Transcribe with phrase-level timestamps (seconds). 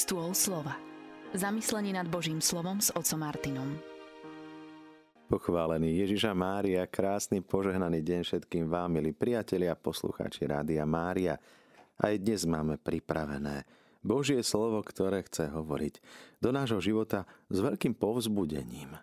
[0.00, 0.80] Stôl slova.
[1.36, 3.76] Zamyslenie nad Božím slovom s otcom Martinom.
[5.28, 11.36] Pochválený Ježiša Mária, krásny požehnaný deň všetkým vám, milí priatelia, poslucháči Rádia Mária.
[12.00, 13.68] Aj dnes máme pripravené
[14.00, 16.00] Božie slovo, ktoré chce hovoriť
[16.40, 18.96] do nášho života s veľkým povzbudením.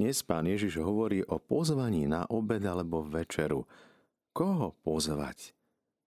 [0.00, 3.68] Dnes pán Ježiš hovorí o pozvaní na obed alebo večeru.
[4.32, 5.52] Koho pozvať?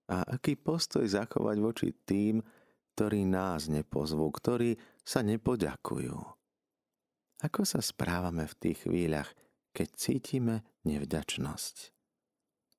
[0.09, 2.41] A aký postoj zachovať voči tým,
[2.93, 6.15] ktorí nás nepozvú, ktorí sa nepoďakujú.
[7.41, 9.33] Ako sa správame v tých chvíľach,
[9.73, 11.75] keď cítime nevďačnosť?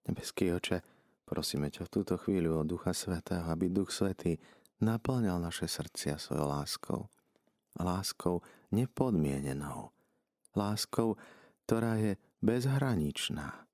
[0.06, 0.78] Nebeský oče,
[1.26, 4.38] prosíme ťa v túto chvíľu o Ducha Svetého, aby Duch Svetý
[4.82, 7.00] naplňal naše srdcia svojou láskou.
[7.78, 9.90] Láskou nepodmienenou.
[10.52, 11.16] Láskou,
[11.64, 13.66] ktorá je bezhraničná.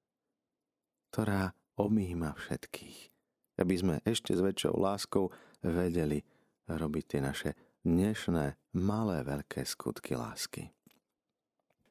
[1.11, 3.11] Ktorá objíma všetkých.
[3.59, 6.21] Aby sme ešte s väčšou láskou vedeli
[6.69, 7.51] robiť tie naše
[7.83, 10.69] dnešné malé veľké skutky lásky.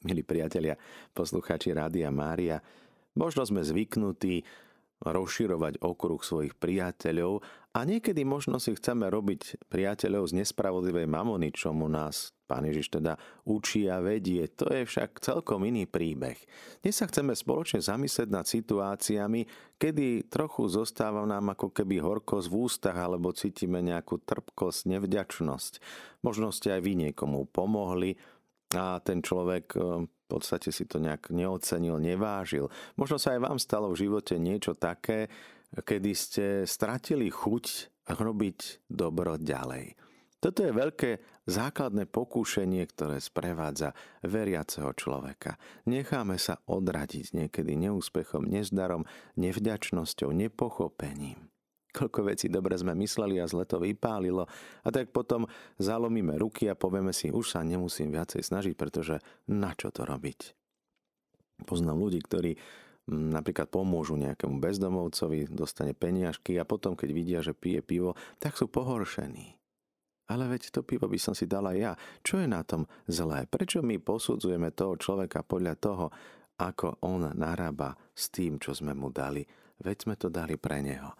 [0.05, 0.77] Milí priatelia,
[1.11, 2.61] poslucháči Rádia Mária,
[3.17, 4.45] možno sme zvyknutí
[5.01, 7.45] rozširovať okruh svojich priateľov
[7.77, 13.19] a niekedy možno si chceme robiť priateľov z nespravodlivej mamony, čomu nás pán Ježiš teda
[13.43, 14.47] učí a vedie.
[14.55, 16.39] To je však celkom iný príbeh.
[16.79, 19.45] Dnes sa chceme spoločne zamyslieť nad situáciami,
[19.75, 25.73] kedy trochu zostáva nám ako keby horkosť v ústach alebo cítime nejakú trpkosť, nevďačnosť.
[26.23, 28.15] Možno ste aj vy niekomu pomohli
[28.75, 32.67] a ten človek v podstate si to nejak neocenil, nevážil.
[32.99, 35.31] Možno sa aj vám stalo v živote niečo také,
[35.71, 37.65] kedy ste stratili chuť
[38.11, 39.95] robiť dobro ďalej.
[40.37, 41.11] Toto je veľké
[41.49, 45.57] základné pokúšenie, ktoré sprevádza veriaceho človeka.
[45.89, 49.07] Necháme sa odradiť niekedy neúspechom, nezdarom,
[49.39, 51.49] nevďačnosťou, nepochopením
[51.97, 54.45] koľko vecí dobre sme mysleli a zle to vypálilo.
[54.85, 55.49] A tak potom
[55.81, 59.17] zalomíme ruky a povieme si, už sa nemusím viacej snažiť, pretože
[59.49, 60.53] na čo to robiť?
[61.65, 62.53] Poznám ľudí, ktorí
[63.09, 68.67] napríklad pomôžu nejakému bezdomovcovi, dostane peniažky a potom, keď vidia, že pije pivo, tak sú
[68.69, 69.57] pohoršení.
[70.27, 71.95] Ale veď to pivo by som si dala ja.
[72.19, 73.47] Čo je na tom zlé?
[73.47, 76.05] Prečo my posudzujeme toho človeka podľa toho,
[76.59, 79.47] ako on narába s tým, čo sme mu dali?
[79.79, 81.15] Veď sme to dali pre neho.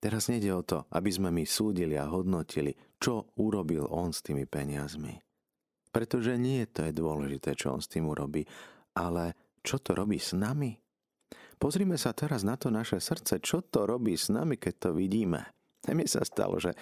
[0.00, 4.48] Teraz nejde o to, aby sme my súdili a hodnotili, čo urobil on s tými
[4.48, 5.12] peniazmi.
[5.92, 8.48] Pretože nie to je dôležité, čo on s tým urobí,
[8.96, 10.72] ale čo to robí s nami.
[11.60, 15.44] Pozrime sa teraz na to naše srdce, čo to robí s nami, keď to vidíme.
[15.84, 16.72] A mne sa stalo, že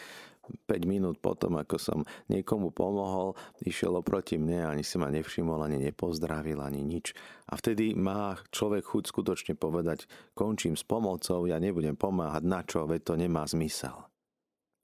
[0.49, 1.99] 5 minút potom, ako som
[2.33, 7.13] niekomu pomohol, išiel oproti mne, ani si ma nevšimol, ani nepozdravil, ani nič.
[7.49, 12.85] A vtedy má človek chuť skutočne povedať, končím s pomocou, ja nebudem pomáhať, na čo,
[12.89, 14.09] veď to nemá zmysel.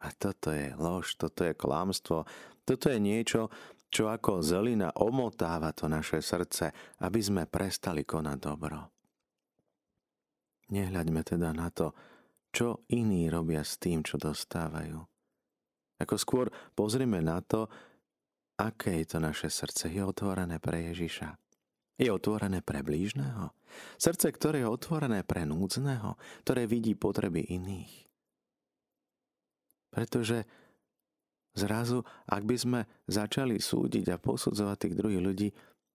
[0.05, 2.29] A toto je lož, toto je klamstvo,
[2.65, 3.49] toto je niečo,
[3.89, 6.75] čo ako zelina omotáva to naše srdce,
[7.07, 8.81] aby sme prestali konať dobro.
[10.75, 11.95] Nehľaďme teda na to,
[12.51, 15.14] čo iní robia s tým, čo dostávajú
[16.05, 17.67] ako skôr pozrime na to,
[18.61, 19.91] aké je to naše srdce.
[19.91, 21.35] Je otvorené pre Ježiša.
[21.95, 23.55] Je otvorené pre blížneho.
[23.99, 28.11] Srdce, ktoré je otvorené pre núdzneho, ktoré vidí potreby iných.
[29.95, 30.43] Pretože
[31.55, 35.49] zrazu, ak by sme začali súdiť a posudzovať tých druhých ľudí,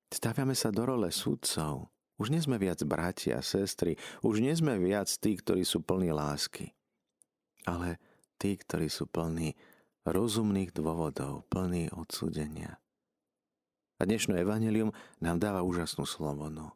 [0.08, 1.92] staviame sa do role súdcov.
[2.20, 6.12] Už nie sme viac bratia a sestry, už nie sme viac tí, ktorí sú plní
[6.12, 6.72] lásky,
[7.64, 8.00] ale
[8.36, 9.56] tí, ktorí sú plní
[10.08, 12.80] rozumných dôvodov, plný odsúdenia.
[14.00, 16.72] A dnešné evanelium nám dáva úžasnú slobodu.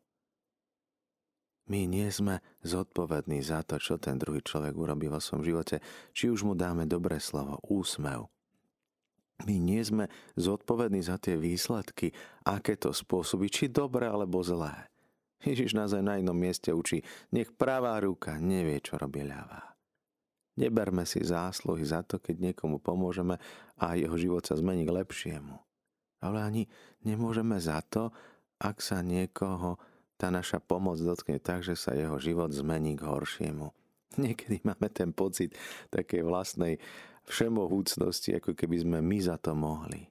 [1.71, 5.79] My nie sme zodpovední za to, čo ten druhý človek urobí vo svojom živote,
[6.11, 8.27] či už mu dáme dobré slovo, úsmev.
[9.47, 12.11] My nie sme zodpovední za tie výsledky,
[12.43, 14.91] aké to spôsobí, či dobré alebo zlé.
[15.43, 19.72] Ježiš nás aj na jednom mieste učí, nech pravá ruka nevie, čo robí ľavá.
[20.53, 23.41] Neberme si zásluhy za to, keď niekomu pomôžeme
[23.81, 25.57] a jeho život sa zmení k lepšiemu.
[26.21, 26.63] Ale ani
[27.01, 28.13] nemôžeme za to,
[28.61, 29.81] ak sa niekoho
[30.13, 33.73] tá naša pomoc dotkne tak, že sa jeho život zmení k horšiemu.
[34.23, 35.57] Niekedy máme ten pocit
[35.89, 36.77] takej vlastnej
[37.25, 40.05] všemohúcnosti, ako keby sme my za to mohli.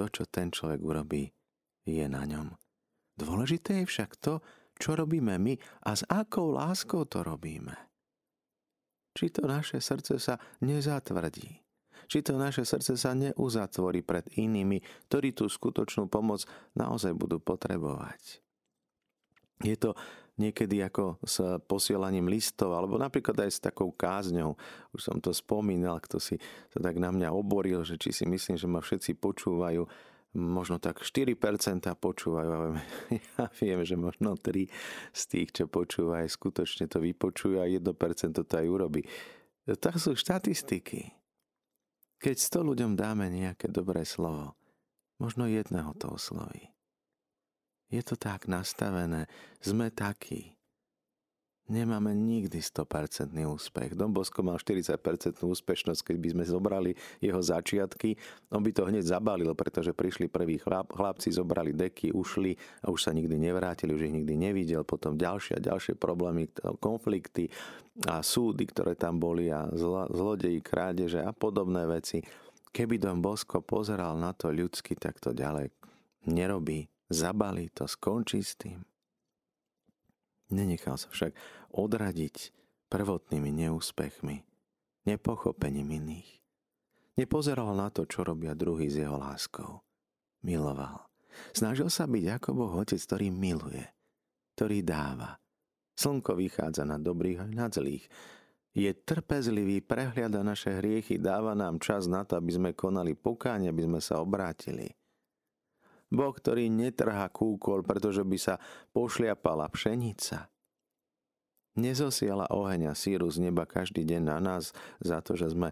[0.00, 1.28] To, čo ten človek urobí,
[1.84, 2.56] je na ňom.
[3.20, 4.40] Dôležité je však to,
[4.78, 7.87] čo robíme my a s akou láskou to robíme
[9.18, 11.58] či to naše srdce sa nezatvrdí.
[12.06, 14.78] Či to naše srdce sa neuzatvorí pred inými,
[15.10, 16.46] ktorí tú skutočnú pomoc
[16.78, 18.38] naozaj budú potrebovať.
[19.66, 19.98] Je to
[20.38, 24.54] niekedy ako s posielaním listov, alebo napríklad aj s takou kázňou.
[24.94, 26.38] Už som to spomínal, kto si
[26.70, 29.82] sa tak na mňa oboril, že či si myslím, že ma všetci počúvajú.
[30.36, 32.76] Možno tak 4% počúvajú,
[33.40, 34.68] ja viem, že možno 3
[35.16, 37.86] z tých, čo počúvajú, skutočne to vypočujú a 1%
[38.36, 39.08] to aj urobí.
[39.64, 41.16] To sú štatistiky.
[42.18, 44.58] Keď 100 ľuďom dáme nejaké dobré slovo,
[45.22, 46.72] možno jedného to osloví.
[47.88, 49.30] Je to tak nastavené.
[49.64, 50.57] Sme takí.
[51.68, 53.92] Nemáme nikdy 100% úspech.
[53.92, 58.16] Don Bosko mal 40% úspešnosť, keď by sme zobrali jeho začiatky.
[58.48, 63.04] On by to hneď zabalil, pretože prišli prví chlap, chlapci, zobrali deky, ušli a už
[63.04, 64.80] sa nikdy nevrátili, už ich nikdy nevidel.
[64.80, 66.48] Potom ďalšie a ďalšie problémy,
[66.80, 67.52] konflikty
[68.08, 69.68] a súdy, ktoré tam boli a
[70.08, 72.24] zlodeji, krádeže a podobné veci.
[72.72, 75.68] Keby Don Bosko pozeral na to ľudsky, tak to ďalej
[76.32, 78.80] nerobí zabali to, skončí s tým.
[80.48, 81.36] Nenechal sa však
[81.76, 82.56] odradiť
[82.88, 84.44] prvotnými neúspechmi,
[85.04, 86.30] nepochopením iných.
[87.20, 89.82] Nepozeral na to, čo robia druhý s jeho láskou.
[90.46, 91.04] Miloval.
[91.50, 93.84] Snažil sa byť ako Boh Otec, ktorý miluje,
[94.54, 95.38] ktorý dáva.
[95.98, 98.06] Slnko vychádza na dobrých aj na zlých.
[98.70, 103.82] Je trpezlivý, prehliada naše hriechy, dáva nám čas na to, aby sme konali pokánie, aby
[103.90, 104.94] sme sa obrátili.
[106.08, 108.54] Boh, ktorý netrhá kúkol, pretože by sa
[108.96, 110.48] pošliapala pšenica.
[111.78, 115.70] Nezosiela oheň a síru z neba každý deň na nás za to, že sme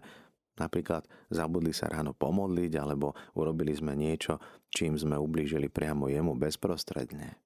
[0.55, 4.39] napríklad zabudli sa ráno pomodliť alebo urobili sme niečo,
[4.71, 7.37] čím sme ublížili priamo jemu bezprostredne.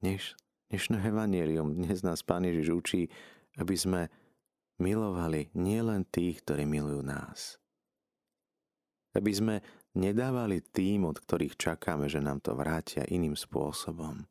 [0.00, 0.34] Dneš,
[0.72, 3.02] dnešné evanielium, dnes nás Pán Ježiš učí,
[3.60, 4.08] aby sme
[4.80, 7.60] milovali nielen tých, ktorí milujú nás.
[9.12, 9.54] Aby sme
[9.94, 14.26] nedávali tým, od ktorých čakáme, že nám to vrátia iným spôsobom.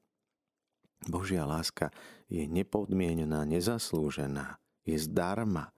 [1.07, 1.91] Božia láska
[2.27, 5.71] je nepodmienená, nezaslúžená, je zdarma.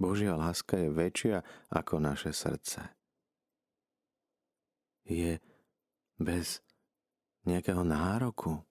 [0.00, 1.36] Božia láska je väčšia
[1.70, 2.80] ako naše srdce.
[5.04, 5.38] Je
[6.16, 6.64] bez
[7.44, 8.64] nejakého nároku.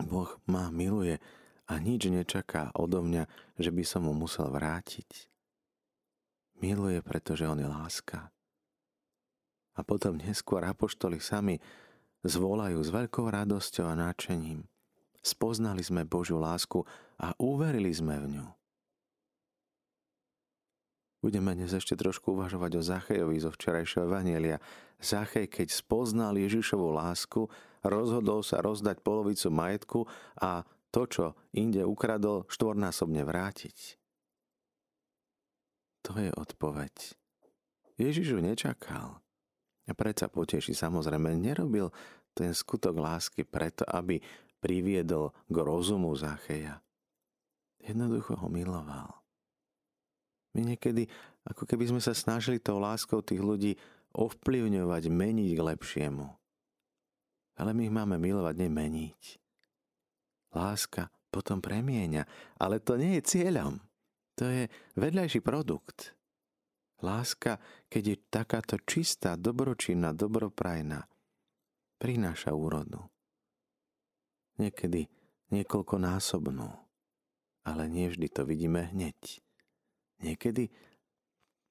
[0.00, 1.20] Boh ma miluje
[1.68, 3.28] a nič nečaká odo mňa,
[3.60, 5.28] že by som mu musel vrátiť.
[6.64, 8.32] Miluje, pretože on je láska.
[9.72, 11.56] A potom neskôr apoštoli sami
[12.22, 14.68] zvolajú s veľkou radosťou a náčením.
[15.22, 16.82] Spoznali sme Božiu lásku
[17.22, 18.46] a uverili sme v ňu.
[21.22, 24.58] Budeme dnes ešte trošku uvažovať o Zachejovi zo včerajšieho Evanielia.
[24.98, 27.46] Zachej, keď spoznal Ježišovu lásku,
[27.86, 30.00] rozhodol sa rozdať polovicu majetku
[30.42, 31.24] a to, čo
[31.54, 34.02] inde ukradol, štvornásobne vrátiť.
[36.10, 37.14] To je odpoveď.
[38.02, 39.21] Ježiš ju nečakal.
[39.92, 41.92] A predsa poteší samozrejme nerobil
[42.32, 44.16] ten skutok lásky preto, aby
[44.56, 46.80] priviedol k rozumu Zacheja.
[47.84, 49.20] Jednoducho ho miloval.
[50.56, 51.12] My niekedy,
[51.44, 53.76] ako keby sme sa snažili tou láskou tých ľudí
[54.16, 56.26] ovplyvňovať, meniť k lepšiemu.
[57.60, 59.20] Ale my ich máme milovať, nemeniť.
[60.56, 62.24] Láska potom premieňa,
[62.56, 63.76] ale to nie je cieľom.
[64.40, 66.16] To je vedľajší produkt.
[67.02, 67.58] Láska,
[67.90, 71.02] keď je takáto čistá, dobročinná, dobroprajná,
[71.98, 73.10] prináša úrodu.
[74.62, 75.10] Niekedy
[75.50, 76.70] niekoľkonásobnú,
[77.66, 79.42] ale nie vždy to vidíme hneď.
[80.22, 80.70] Niekedy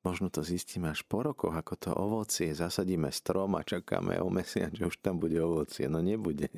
[0.03, 4.75] možno to zistíme až po rokoch, ako to ovocie, zasadíme strom a čakáme o mesiac,
[4.75, 5.87] že už tam bude ovocie.
[5.87, 6.51] No nebude.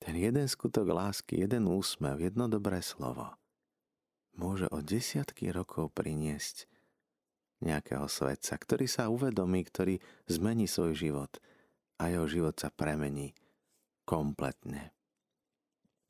[0.00, 3.36] Ten jeden skutok lásky, jeden úsmev, jedno dobré slovo
[4.36, 6.68] môže o desiatky rokov priniesť
[7.64, 9.96] nejakého svetca, ktorý sa uvedomí, ktorý
[10.28, 11.32] zmení svoj život
[11.96, 13.32] a jeho život sa premení
[14.04, 14.92] kompletne.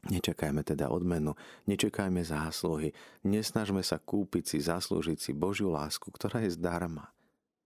[0.06, 1.34] Nečakajme teda odmenu,
[1.66, 2.94] nečakajme zásluhy,
[3.26, 7.10] nesnažme sa kúpiť si, zaslúžiť si Božiu lásku, ktorá je zdarma.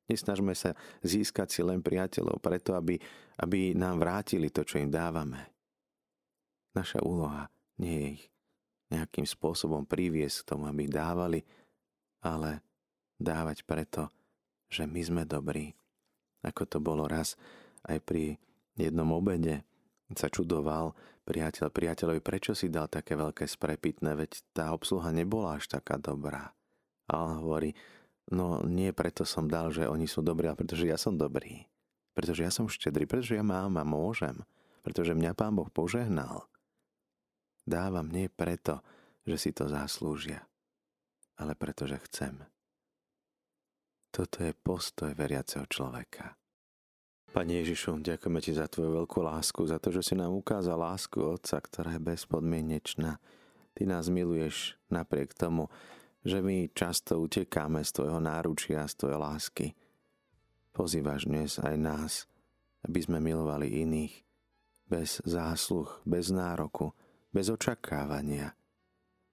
[0.08, 0.72] Nesnažme sa
[1.04, 2.96] získať si len priateľov preto, aby,
[3.44, 5.52] aby nám vrátili to, čo im dávame.
[6.72, 8.24] Naša úloha nie je ich
[8.90, 11.40] nejakým spôsobom priviesť k tomu, aby dávali,
[12.24, 12.64] ale
[13.20, 14.08] dávať preto,
[14.72, 15.76] že my sme dobrí.
[16.40, 17.36] Ako to bolo raz
[17.84, 18.40] aj pri
[18.80, 19.62] jednom obede,
[20.16, 20.96] sa čudoval
[21.28, 26.50] priateľ priateľovi, prečo si dal také veľké sprepitné, veď tá obsluha nebola až taká dobrá.
[27.06, 27.76] A on hovorí,
[28.34, 31.66] no nie preto som dal, že oni sú dobrí, ale pretože ja som dobrý.
[32.16, 34.42] Pretože ja som štedrý, pretože ja mám a môžem.
[34.82, 36.50] Pretože mňa Pán Boh požehnal.
[37.68, 38.82] Dávam nie preto,
[39.22, 40.42] že si to zaslúžia,
[41.38, 42.42] ale pretože chcem.
[44.10, 46.34] Toto je postoj veriaceho človeka.
[47.30, 51.22] Pane Ježišu, ďakujeme Ti za Tvoju veľkú lásku, za to, že si nám ukázal lásku
[51.22, 53.22] Otca, ktorá je bezpodmienečná.
[53.70, 55.70] Ty nás miluješ napriek tomu,
[56.26, 59.66] že my často utekáme z Tvojho náručia, z Tvojej lásky.
[60.74, 62.12] Pozývaš dnes aj nás,
[62.82, 64.26] aby sme milovali iných,
[64.90, 66.90] bez zásluh, bez nároku,
[67.30, 68.58] bez očakávania.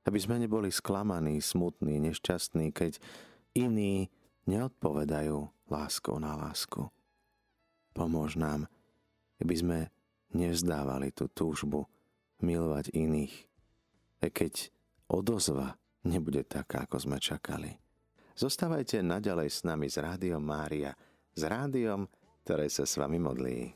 [0.06, 3.02] Aby sme neboli sklamaní, smutní, nešťastní, keď
[3.58, 4.14] iní
[4.48, 5.38] neodpovedajú
[5.68, 6.88] láskou na lásku.
[7.92, 8.66] Pomôž nám,
[9.38, 9.80] aby sme
[10.32, 11.86] nevzdávali tú túžbu
[12.40, 13.36] milovať iných,
[14.24, 14.54] aj keď
[15.12, 15.76] odozva
[16.08, 17.76] nebude taká, ako sme čakali.
[18.38, 20.94] Zostávajte naďalej s nami z Rádiom Mária,
[21.34, 22.06] s rádiom,
[22.46, 23.74] ktoré sa s vami modlí.